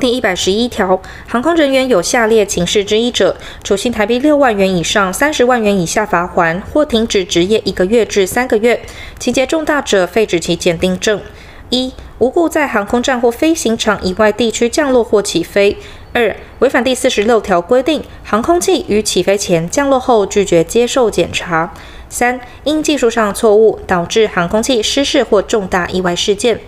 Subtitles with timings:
[0.00, 0.98] 第一百十一条，
[1.28, 8.78] 航空人员有下列情事之一者，处新台币六万元以上三十万元以下罚锾，或停止执业一个月至三个月；
[9.18, 11.20] 情节重大者，废止其检定证。
[11.68, 15.76] 一、无故在航空站或飞行场以外地区降落或起飞；
[16.14, 21.68] 二、违反第四十六条规定，航空器于起飞前、降落后拒绝接受检查；
[22.08, 26.58] 三、因技术上错误导致航空器失事或重大意外事件。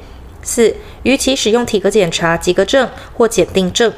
[0.43, 0.75] 四、
[1.05, 3.91] 逾期使用体格检查及格证或检定证；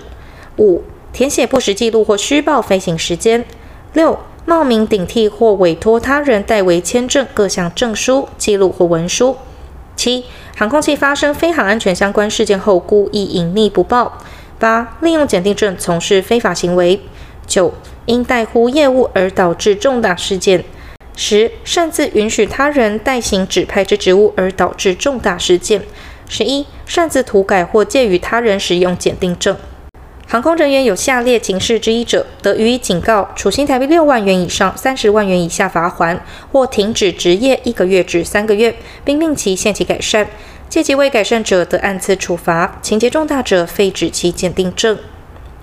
[0.59, 3.43] 五、填写不实记录或虚报飞行时间；
[3.95, 9.37] 六、冒名顶替或委托他人代为签证各项证书、记录或文书；
[9.97, 14.21] 七、航空器发生飞航安全相关事件后故意隐匿不报；
[14.59, 16.99] 八、利用检定证从事非法行为；
[17.47, 17.73] 九、
[18.05, 20.61] 因怠忽业务而导致重大事件；
[21.17, 25.81] 十、擅自允许他人代行指派之职务而导致重大事件。
[26.29, 29.57] 十一、擅自涂改或借予他人使用检定证，
[30.27, 36.19] 航空人员有下列情事之一者，得予以警告，处新台币六万元以上三十万元以下罚锾，
[36.51, 40.27] 或停止执业一个月至三个月，并令其限期改善；
[40.69, 44.99] 借机未改善者，得按次处罚；情节重大者，废止其检定证。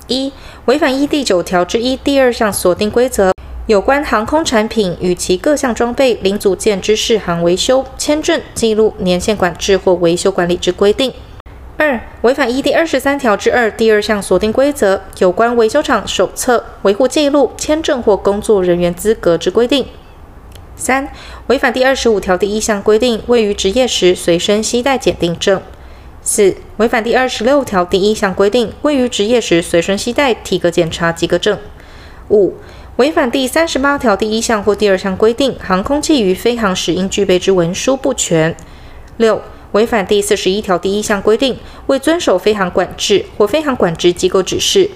[0.07, 0.31] 一、
[0.65, 3.31] 违反一第九条之一第二项锁定规则。
[3.71, 11.09] 有关航空产品与其各项装备、零组件之适航维修、签证、记录、年限管制或维修管理之规定；
[11.77, 19.85] 二、违反一第二十三条之二第二项锁定规则，有关维修厂手册、维护记录、签证或工作人员资格之规定；
[20.75, 21.07] 三、
[21.47, 25.59] 违反第二十五条第一项规定，位于职业时随身携带检定证；
[26.21, 31.55] 四、违反第二十六条第一项规定，位于职业时随身携带体格检查及格证；
[32.27, 32.55] 五、
[33.01, 38.53] 违反第三十八条第一项或第二项规定，航空器于飞航时应具备之文书不全；
[39.17, 44.91] 六、违反第四十一条第一项规定，未遵守飞航管制或飞航管制机构指示；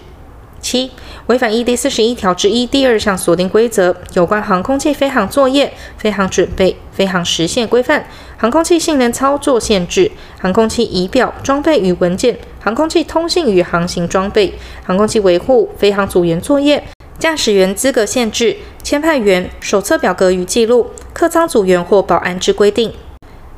[0.62, 0.92] 七、
[1.25, 8.06] 违反一第四十一条之一第二项锁定规则，有关航空器飞行作业、飞行准备、飞行时限规范、
[8.38, 14.53] 航空器性能操作限制、航空器仪表、装备与文件、航空器通信与航行装备、
[14.84, 16.84] 航空器维护、飞航组员作业。
[17.18, 22.94] 驾驶员资格限制、签派员手册表格与记录、客舱组员或保安之规定。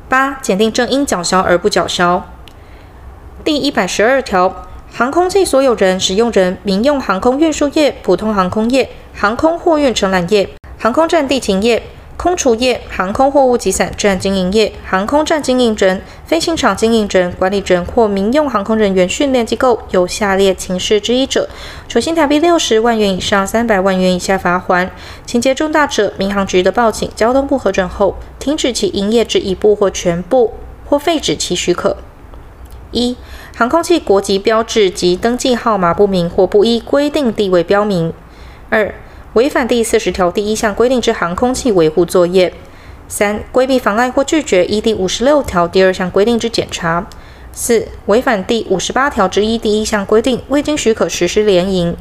[0.08, 2.26] 八、检定证应缴销而不缴销。
[3.44, 10.48] 第一百十二条，航空器所有人、使用人、民用航空运输业、普通航空业、航空货运承揽业、
[10.78, 11.82] 航空站地勤业。
[12.18, 21.48] 空厨业、航空货物集散站经营业、航空站经营人、飞行场经营人、管理人或民用航空人员训练机构有下列情事之一者，
[21.86, 24.88] 处新台币六十万元以上三百万元以下罚锾；
[25.24, 30.54] 情节重大者，民航局的报请交通部核准后，停止其营业之一部或全部，
[30.84, 31.98] 或废止其许可。
[32.90, 33.16] 一、
[33.54, 38.12] 航空器国籍标志及登记号码不明或不依规定地位标明。
[38.70, 38.92] 二、
[39.34, 42.50] 违反第四十条第一项规定之航空器维护作业；
[43.08, 47.04] 三、规避、妨碍或拒绝依第五十六条第二项规定之检查；
[47.52, 51.94] 四、违反第五十八条之一第一项规定，未经许可实施联营；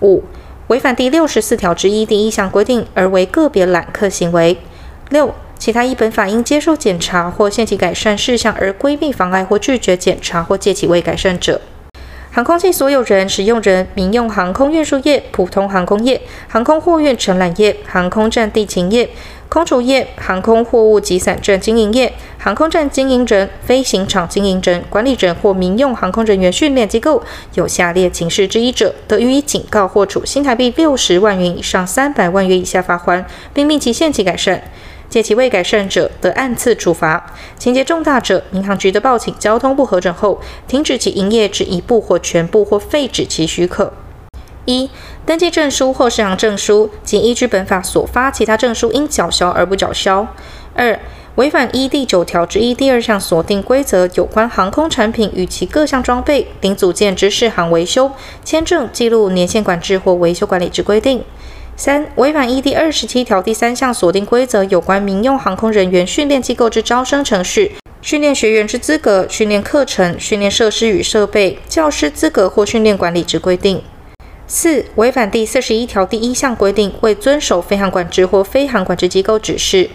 [0.00, 0.24] 五、
[0.66, 4.56] 违反第六十四条之一第一项规定而为个别揽客行为；
[5.10, 11.60] 六、其他依本法应接受检查或限期改善事项而规避、妨碍或拒绝检查或届期未改善者。
[12.34, 19.08] 航空器所有人、使用人、民用航空运输业、普通航空业、航空货运承揽业、航空站地勤业、
[19.48, 27.22] 空厨业、航空货物集散站经营业、航空站经营人、飞行场经营人、管理人或民用航空人员训练机构
[27.54, 34.60] 有下列情事之一者，得予以警告或处新台币六十万元以上三百万元以下罚款，并命其限期改善。
[35.14, 37.24] 借其未改善者，得按次处罚；
[37.56, 43.92] 情节重大者，民航局的报请交通部核准后，停止其营业之一部或全部，或废止其许可。
[44.64, 44.90] 一、
[45.24, 50.26] 登记证书或适航证书仅依据本法所发其他证书，应缴销而不缴销。
[50.74, 50.98] 二、
[51.36, 58.10] 违反依第九条之一第二项锁定规则，有关航空产品与其各项装备、零组件之适航维修、
[58.42, 61.22] 签证、记录、年限管制或维修管理之规定。
[61.76, 73.82] 三、违反一第二十七条第三项锁定规则，有关民用航空人员训练机构之招生程序、训练学员之资格、训练课程、训练设施与设备、教师资格或训练管理之规定。
[74.46, 79.90] 四、违反第四十一条第一项规定，未遵守飞航管制或飞航管制机构指示。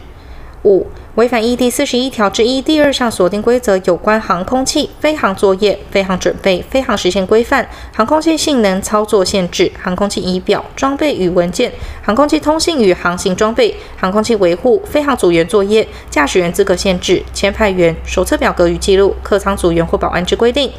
[0.64, 11.71] 五、违反一第四十一条之一第二项锁定规则，有关航空器飞航作业、飞航准备、飞航时限规范、航空器性能操作限制、航空器仪表、装备与文件、
[12.03, 20.71] 航空器通信与航行装备、航空器维护、飞航组员作业、驾驶员资格限制、签派员手册表格与记录、客舱组员或保安之规定。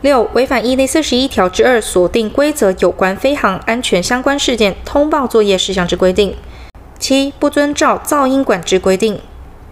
[0.00, 6.30] 六、违反一第四十一条之二锁定规则有关飞航安全相关事件通报作业事项之规定；
[7.00, 9.14] 七、不遵照噪音管制规定；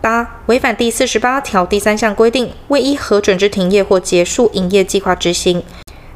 [0.01, 5.61] 八、违反第四十八条第三项规定，未依核准之停业或结束营业计划执行；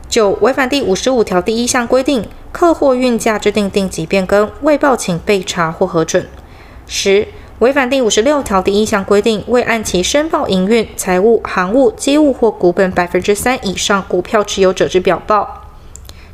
[0.08, 6.24] 九、违反第五十五条第一项规定，客货运价制定定级变更未报请备查或核准；
[6.86, 15.44] 十、违反第五十六条第一项规定，未按期申报营运、财务、航务、机务或股本百分之三以上股票持有者之表报；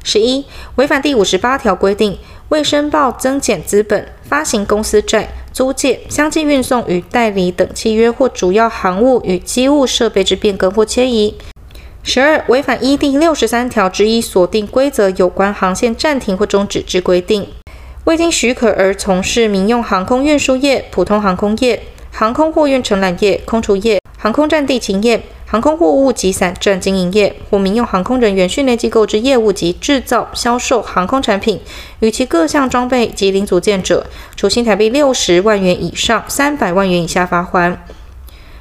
[0.04, 0.46] 十一、
[0.76, 2.16] 违反第五十八条规定，
[2.48, 11.34] 未申报增减资本、发行公司债、租借、相继运送与代理等契约或主要航务与机务设备之变更或迁移；
[12.02, 17.46] 十二、违反依第六十三条之一锁定规则有关航线暂停或终止之规定。
[18.04, 31.58] 未经许可而从事民用航空运输业、普通航空业、航空货运承揽业、空厨业、航空站地勤业、航空货物集散站经营业或民用航空人员训练机构之业务及制造、销售航空产品
[32.00, 34.06] 与其各项装备及零组件者，
[34.36, 37.78] 处新台币六十万元以上三百万元以下罚锾。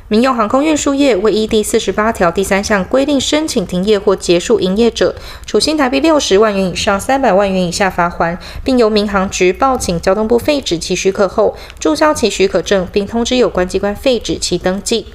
[0.07, 5.13] 民用航空运输业未依第四十八条第三项规定申请停业或结束营业者，
[5.45, 15.07] 处新台币六十万元以上三百万元以下罚锾，并由民航局报请交通部废止其许可后，注销其许可证，并通知有关机关废止其登记。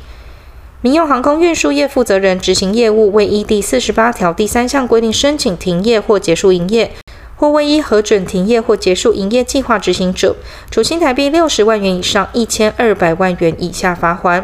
[0.84, 6.90] 民用航空运输业负责人执行业务未依第四十八条第三项规定申请停业或结束营业，
[7.36, 10.34] 或未依核准停业或结束营业计划执行者，
[10.72, 14.42] 处新台币六十万元以上一千二百万元以下罚锾。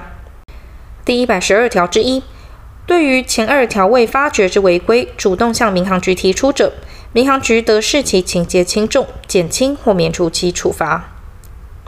[1.05, 2.23] 第一百十二条之一，
[2.87, 6.73] 对于前二条未发觉之违规，主动向民航局提出者，
[7.13, 11.18] 民航局得视其情节轻重，减轻或免除其处罚。